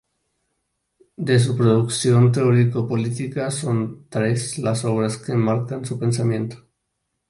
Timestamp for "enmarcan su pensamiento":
5.33-6.65